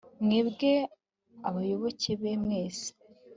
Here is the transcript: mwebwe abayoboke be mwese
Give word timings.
mwebwe 0.23 0.71
abayoboke 1.47 2.11
be 2.21 2.31
mwese 2.43 2.87